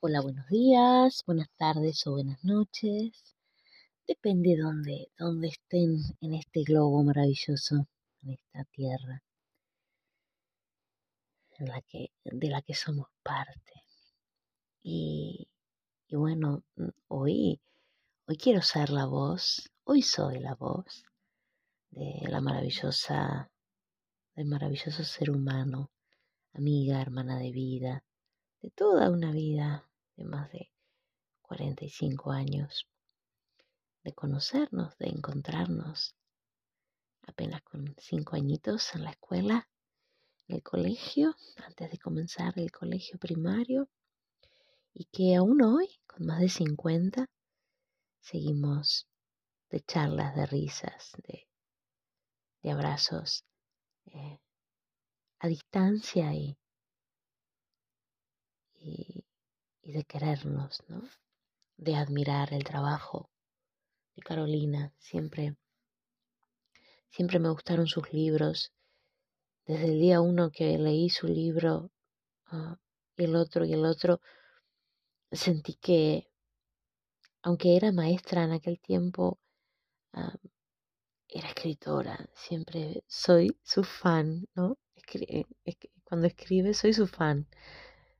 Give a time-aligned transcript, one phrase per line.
[0.00, 3.34] Hola, buenos días, buenas tardes o buenas noches.
[4.06, 7.88] Depende de dónde, dónde estén en este globo maravilloso,
[8.22, 9.24] en esta tierra
[11.58, 13.72] en la que, de la que somos parte.
[14.84, 15.48] Y,
[16.06, 16.62] y bueno,
[17.08, 17.60] hoy,
[18.28, 21.02] hoy quiero ser la voz, hoy soy la voz
[21.90, 23.50] de la maravillosa,
[24.36, 25.90] del maravilloso ser humano,
[26.52, 28.04] amiga, hermana de vida,
[28.62, 29.87] de toda una vida
[30.18, 30.70] de más de
[31.42, 32.86] 45 años,
[34.02, 36.14] de conocernos, de encontrarnos,
[37.22, 39.68] apenas con cinco añitos en la escuela,
[40.48, 43.88] en el colegio, antes de comenzar el colegio primario,
[44.92, 47.30] y que aún hoy, con más de 50,
[48.20, 49.06] seguimos
[49.70, 51.46] de charlas, de risas, de,
[52.62, 53.44] de abrazos
[54.06, 54.40] eh,
[55.38, 56.58] a distancia y,
[58.80, 59.24] y,
[59.88, 61.02] y de querernos, ¿no?
[61.78, 63.30] De admirar el trabajo
[64.14, 64.92] de Carolina.
[64.98, 65.56] Siempre,
[67.08, 68.70] siempre me gustaron sus libros.
[69.64, 71.90] Desde el día uno que leí su libro
[72.52, 72.74] uh,
[73.16, 74.20] y el otro y el otro,
[75.32, 76.28] sentí que,
[77.40, 79.38] aunque era maestra en aquel tiempo,
[80.12, 80.48] uh,
[81.28, 82.28] era escritora.
[82.34, 84.76] Siempre soy su fan, ¿no?
[84.94, 85.46] Escri
[86.04, 87.48] cuando escribe soy su fan.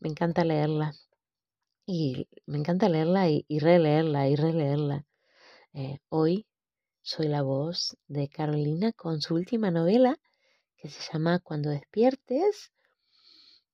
[0.00, 0.92] Me encanta leerla
[1.86, 5.06] y me encanta leerla y, releerla y releerla.
[5.72, 6.46] Eh, hoy
[7.02, 10.18] soy la voz de Carolina con su última novela
[10.76, 12.72] que se llama Cuando despiertes,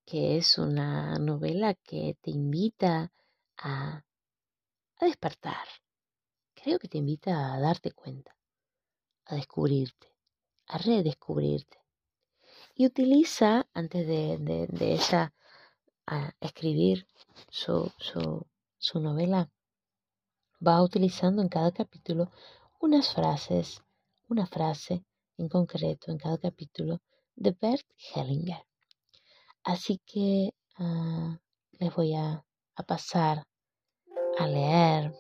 [0.04, 3.12] que es una novela que te invita
[3.56, 4.04] a,
[4.96, 5.66] a despertar.
[6.54, 8.36] Creo que te invita a darte cuenta,
[9.26, 10.14] a descubrirte,
[10.66, 11.78] a redescubrirte.
[12.74, 14.94] Y utiliza, antes de, de,
[16.10, 17.06] a escribir
[17.50, 18.46] su, su,
[18.78, 19.50] su novela,
[20.66, 22.30] va utilizando en cada capítulo
[22.80, 23.82] unas frases,
[24.28, 25.04] una frase
[25.36, 27.00] en concreto en cada capítulo
[27.36, 28.64] de Bert Hellinger.
[29.64, 31.36] Así que uh,
[31.72, 32.42] les voy a,
[32.74, 33.46] a pasar
[34.38, 35.12] a leer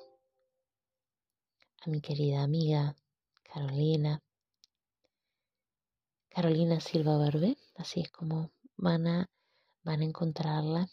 [1.82, 2.96] a mi querida amiga
[3.42, 4.22] Carolina.
[6.30, 9.28] Carolina Silva Barbe, así es como van a
[9.88, 10.90] van a encontrarla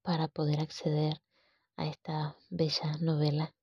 [0.00, 1.20] para poder acceder
[1.76, 3.54] a esta bella novela.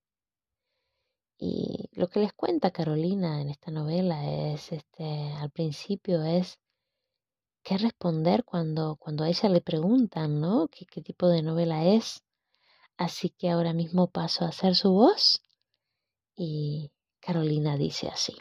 [1.39, 6.59] Y lo que les cuenta Carolina en esta novela es, este, al principio es
[7.63, 10.67] qué responder cuando, cuando a ella le preguntan, ¿no?
[10.67, 12.23] ¿Qué, qué tipo de novela es?
[12.95, 15.41] Así que ahora mismo paso a hacer su voz
[16.35, 18.37] y Carolina dice así.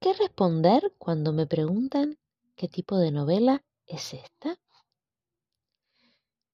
[0.00, 2.18] ¿Qué responder cuando me preguntan
[2.56, 4.58] ¿Qué tipo de novela es esta?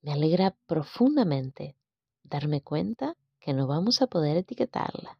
[0.00, 1.76] Me alegra profundamente
[2.24, 5.16] darme cuenta que no vamos a poder etiquetarla.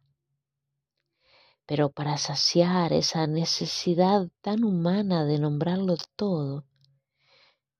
[1.65, 6.65] Pero para saciar esa necesidad tan humana de nombrarlo todo,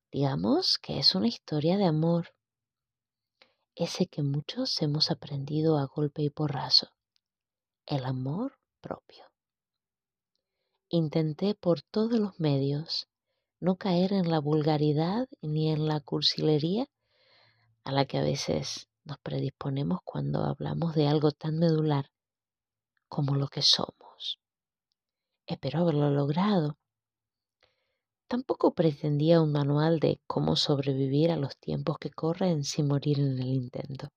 [0.10, 2.34] digamos que es una historia de amor,
[3.76, 6.88] ese que muchos hemos aprendido a golpe y porrazo,
[7.86, 9.33] el amor propio.
[10.96, 13.08] Intenté por todos los medios
[13.60, 16.86] no caer en la vulgaridad ni en la cursilería
[17.84, 22.12] a la que a veces nos predisponemos cuando hablamos de algo tan medular
[23.08, 24.40] como lo que somos.
[25.48, 26.78] Espero haberlo logrado.
[28.28, 33.40] Tampoco pretendía un manual de cómo sobrevivir a los tiempos que corren sin morir en
[33.40, 34.10] el intento.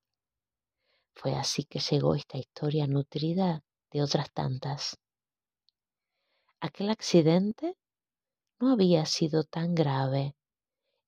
[1.14, 4.98] Fue así que llegó esta historia nutrida de otras tantas
[6.60, 7.76] Aquel accidente
[8.58, 10.34] no había sido tan grave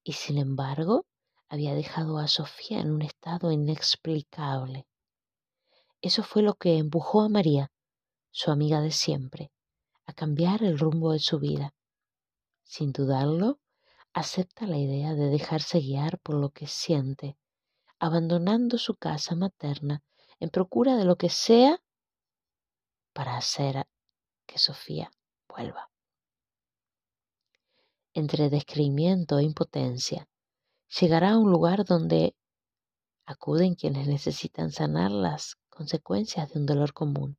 [0.04, 1.06] y sin embargo
[1.48, 4.86] había dejado a Sofía en un estado inexplicable.
[6.02, 7.72] Eso fue lo que empujó a María,
[8.30, 9.50] su amiga de siempre,
[10.04, 11.74] a cambiar el rumbo de su vida.
[12.62, 13.58] Sin dudarlo,
[14.12, 17.38] acepta la idea de dejarse guiar por lo que siente,
[17.98, 20.02] abandonando su casa materna
[20.40, 21.82] en procura de lo que sea
[23.14, 23.88] para hacer
[24.46, 25.10] que Sofía
[28.14, 30.28] Entre descreimiento e impotencia,
[31.00, 32.36] llegará a un lugar donde
[33.26, 37.38] acuden quienes necesitan sanar las consecuencias de un dolor común,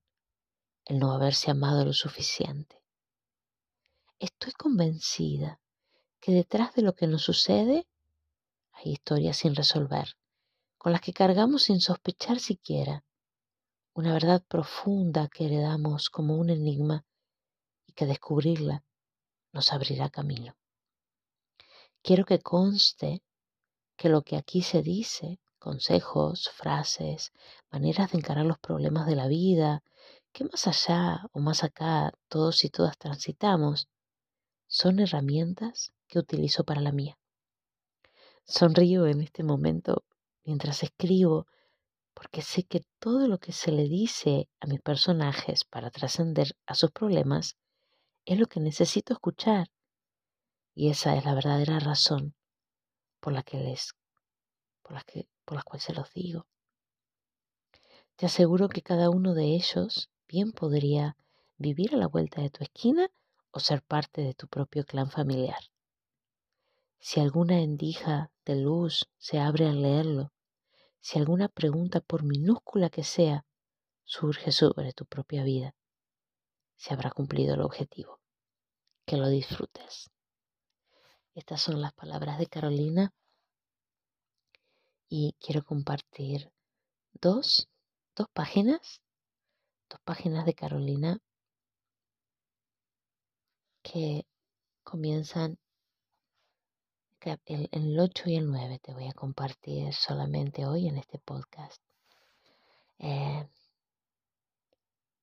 [0.85, 2.83] el no haberse amado lo suficiente.
[4.19, 5.61] Estoy convencida
[6.19, 7.87] que detrás de lo que nos sucede
[8.73, 10.17] hay historias sin resolver,
[10.77, 13.05] con las que cargamos sin sospechar siquiera,
[13.93, 17.05] una verdad profunda que heredamos como un enigma
[17.99, 18.81] que descubrirla
[19.51, 20.55] nos abrirá camino.
[22.01, 23.21] Quiero que conste
[23.97, 27.33] que lo que aquí se dice, consejos, frases,
[27.69, 29.83] maneras de encarar los problemas de la vida,
[30.31, 33.89] que más allá o más acá todos y todas transitamos,
[34.67, 37.17] son herramientas que utilizo para la mía.
[38.45, 40.05] Sonrío en este momento
[40.45, 41.47] mientras escribo
[42.13, 46.75] porque sé que todo lo que se le dice a mis personajes para trascender a
[46.75, 47.57] sus problemas
[48.33, 49.71] es lo que necesito escuchar.
[50.75, 52.35] Y esa es la verdadera razón
[53.19, 53.93] por la que les
[54.83, 56.47] por las que por las cuales se los digo.
[58.15, 61.17] Te aseguro que cada uno de ellos bien podría
[61.57, 63.09] vivir a la vuelta de tu esquina
[63.51, 65.59] o ser parte de tu propio clan familiar.
[66.99, 70.33] Si alguna endija de luz se abre al leerlo,
[70.99, 73.45] si alguna pregunta, por minúscula que sea,
[74.03, 75.73] surge sobre tu propia vida,
[76.75, 78.18] se habrá cumplido el objetivo.
[79.09, 80.11] Que lo disfrutes.
[81.33, 83.11] Estas son las palabras de Carolina
[85.09, 86.51] y quiero compartir
[87.19, 87.67] dos,
[88.15, 89.01] dos páginas,
[89.89, 91.17] dos páginas de Carolina
[93.81, 94.27] que
[94.83, 95.57] comienzan
[97.45, 101.81] el, el 8 y el 9 te voy a compartir solamente hoy en este podcast.
[102.99, 103.49] Eh,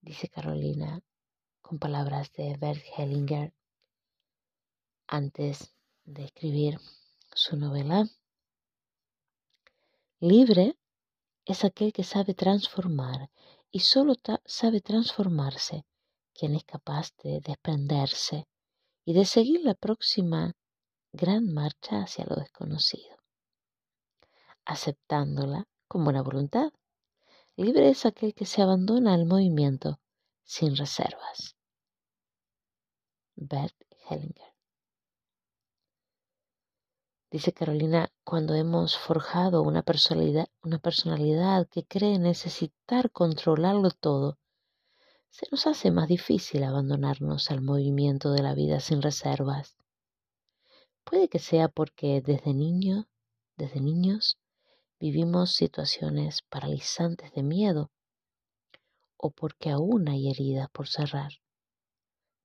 [0.01, 1.01] dice Carolina
[1.63, 3.56] con palabras de Bert Hellinger
[5.09, 5.75] antes
[6.05, 6.79] de escribir
[7.35, 8.09] su novela.
[10.21, 10.79] Libre
[11.45, 13.31] es aquel que sabe transformar
[13.71, 14.15] y solo
[14.45, 15.85] sabe transformarse
[16.33, 18.47] quien es capaz de desprenderse
[19.05, 20.55] y de seguir la próxima
[21.13, 23.17] gran marcha hacia lo desconocido,
[24.65, 26.73] aceptándola con buena voluntad.
[27.57, 30.01] Libre es aquel que se abandona al movimiento
[30.45, 31.57] sin reservas.
[33.35, 33.77] Bert
[34.09, 34.56] Hellinger.
[37.37, 44.39] Dice Carolina, cuando hemos forjado una personalidad, una personalidad que cree necesitar controlarlo todo,
[45.29, 49.77] se nos hace más difícil abandonarnos al movimiento de la vida sin reservas.
[51.05, 53.07] Puede que sea porque desde niño,
[53.59, 54.39] desde niños,
[54.99, 57.91] vivimos situaciones paralizantes de miedo
[59.19, 61.33] o porque aún hay heridas por cerrar.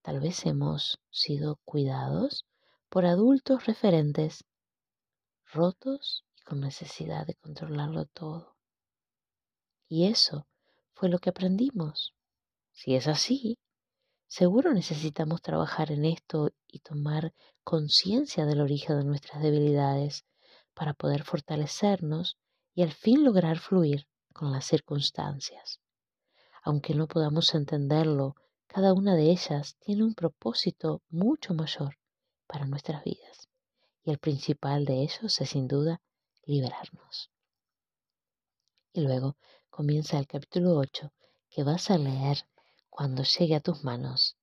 [0.02, 2.46] Tal vez hemos sido cuidados
[2.90, 4.44] por adultos referentes,
[5.54, 8.56] rotos y con necesidad de controlarlo todo.
[9.88, 10.48] Y eso
[10.94, 12.16] fue lo que aprendimos.
[12.72, 13.60] Si es así,
[14.34, 17.34] Seguro necesitamos trabajar en esto y tomar
[17.66, 20.24] conciencia del origen de nuestras debilidades
[20.74, 22.38] para poder fortalecernos
[22.74, 25.82] y al fin lograr fluir con las circunstancias.
[26.64, 28.38] Aunque no podamos entenderlo,
[28.68, 31.98] cada una de ellas tiene un propósito mucho mayor
[32.48, 33.51] para nuestras vidas.
[34.04, 36.02] Y el principal de ellos es sin duda
[36.46, 37.32] liberarnos.
[38.94, 39.38] Y luego
[39.70, 41.14] comienza el capítulo 8
[41.50, 42.48] que vas a leer
[42.90, 44.38] cuando llegue a tus manos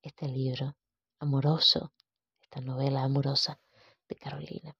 [0.00, 0.76] este libro
[1.18, 1.92] amoroso,
[2.40, 3.60] esta novela amorosa
[4.08, 4.76] de Carolina.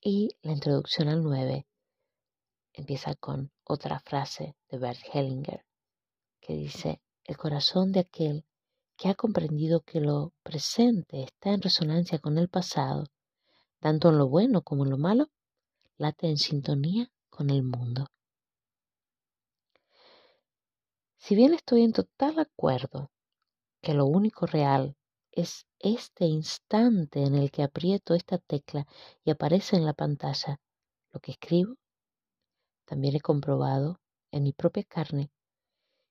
[0.00, 1.66] Y la introducción al 9
[2.72, 5.64] empieza con otra frase de Bert Hellinger
[6.40, 8.44] que dice, el corazón de aquel
[8.98, 13.04] que ha comprendido que lo presente está en resonancia con el pasado,
[13.78, 15.30] tanto en lo bueno como en lo malo,
[15.98, 18.08] late en sintonía con el mundo.
[21.16, 23.12] Si bien estoy en total acuerdo
[23.80, 24.96] que lo único real
[25.30, 28.88] es este instante en el que aprieto esta tecla
[29.24, 30.60] y aparece en la pantalla
[31.12, 31.76] lo que escribo,
[32.84, 34.00] también he comprobado
[34.32, 35.30] en mi propia carne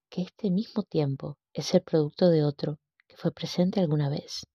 [0.08, 4.46] que este mismo tiempo es el producto de otro que fue presente alguna vez.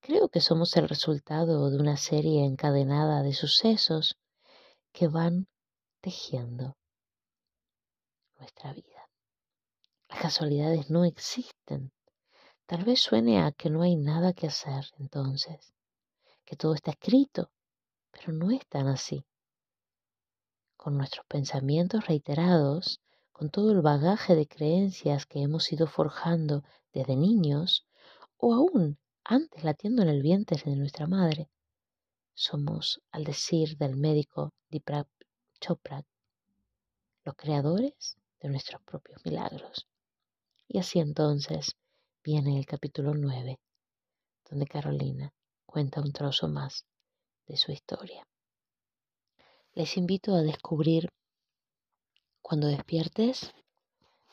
[0.00, 4.16] Creo que somos el resultado de una serie encadenada de sucesos
[4.92, 5.48] que van
[6.00, 6.76] tejiendo
[8.38, 9.08] nuestra vida.
[10.08, 11.92] Las casualidades no existen.
[12.66, 15.74] Tal vez suene a que no hay nada que hacer entonces,
[16.44, 17.50] que todo está escrito,
[18.10, 19.26] pero no es tan así.
[20.76, 23.00] Con nuestros pensamientos reiterados,
[23.34, 26.62] con todo el bagaje de creencias que hemos ido forjando
[26.92, 27.84] desde niños
[28.36, 31.50] o aún antes latiendo en el vientre de nuestra madre,
[32.32, 35.08] somos, al decir del médico Deepak
[35.60, 36.04] Chopra,
[37.24, 39.88] los creadores de nuestros propios milagros.
[40.68, 41.74] Y así entonces
[42.22, 43.58] viene el capítulo 9,
[44.48, 45.32] donde Carolina
[45.66, 46.84] cuenta un trozo más
[47.46, 48.24] de su historia.
[49.72, 51.08] Les invito a descubrir
[52.44, 53.54] cuando despiertes,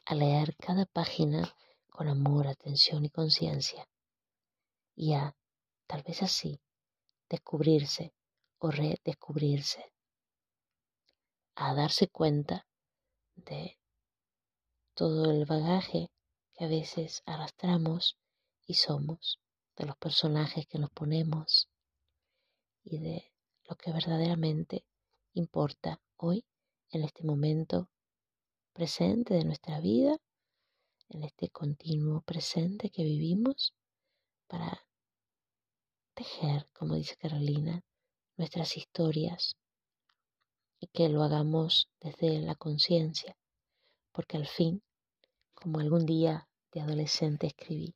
[0.06, 1.56] a leer cada página
[1.90, 3.88] con amor, atención y conciencia,
[4.98, 5.34] y a,
[5.88, 6.60] tal vez así,
[7.30, 8.14] descubrirse
[8.58, 9.94] o redescubrirse,
[11.56, 12.68] a darse cuenta
[13.36, 13.80] de
[14.94, 16.12] todo el bagaje
[16.54, 18.18] que a veces arrastramos
[18.68, 19.40] y somos,
[19.78, 21.70] de los personajes que nos ponemos
[22.84, 23.32] y de
[23.70, 24.84] lo que verdaderamente
[25.34, 26.44] importa hoy
[26.90, 27.88] en este momento
[28.82, 30.18] presente de nuestra vida,
[31.10, 33.76] en este continuo presente que vivimos
[34.48, 34.88] para
[36.16, 37.84] tejer, como dice Carolina,
[38.38, 39.56] nuestras historias
[40.80, 43.38] y que lo hagamos desde la conciencia,
[44.12, 44.82] porque al fin,
[45.54, 47.94] como algún día de adolescente escribí,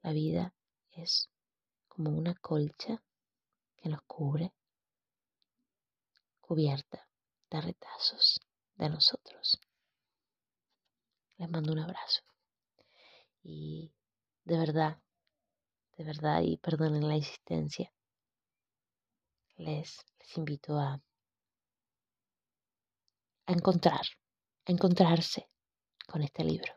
[0.00, 0.54] la vida
[0.92, 1.28] es
[1.86, 3.04] como una colcha
[3.76, 4.54] que nos cubre,
[6.40, 7.06] cubierta
[7.50, 8.40] de retazos
[8.76, 9.60] de nosotros.
[11.38, 12.22] Les mando un abrazo.
[13.42, 13.92] Y
[14.44, 14.98] de verdad,
[15.96, 17.92] de verdad, y perdonen la insistencia,
[19.56, 21.00] les, les invito a,
[23.46, 24.02] a encontrar,
[24.66, 25.48] a encontrarse
[26.06, 26.72] con este libro.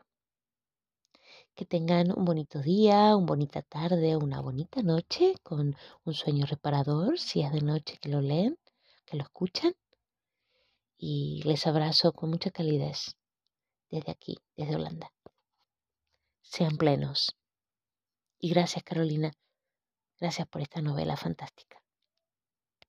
[1.54, 7.18] Que tengan un bonito día, una bonita tarde, una bonita noche con un sueño reparador,
[7.18, 8.58] si es de noche que lo leen,
[9.04, 9.72] que lo escuchan.
[10.96, 13.16] Y les abrazo con mucha calidez
[13.90, 15.12] desde aquí, desde Holanda.
[16.42, 17.36] Sean plenos.
[18.38, 19.32] Y gracias Carolina,
[20.18, 21.82] gracias por esta novela fantástica.